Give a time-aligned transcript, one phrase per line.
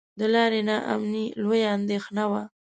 [0.19, 2.41] د لارې نا امني لویه اندېښنه وه.